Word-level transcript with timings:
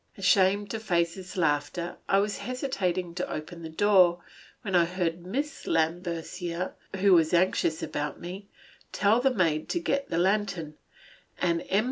Ashamed 0.17 0.71
to 0.71 0.79
face 0.79 1.13
his 1.13 1.37
laughter, 1.37 1.95
I 2.09 2.17
was 2.17 2.39
hesitating 2.39 3.13
to 3.13 3.31
open 3.31 3.61
the 3.61 3.69
door, 3.69 4.23
when 4.63 4.73
I 4.73 4.85
heard 4.85 5.27
Miss 5.27 5.67
Lambercier, 5.67 6.73
who 6.95 7.13
was 7.13 7.35
anxious 7.35 7.83
about 7.83 8.19
me, 8.19 8.47
tell 8.91 9.19
the 9.21 9.29
maid 9.29 9.69
to 9.69 9.79
get 9.79 10.09
the 10.09 10.17
lantern, 10.17 10.73
and 11.39 11.63
M. 11.69 11.79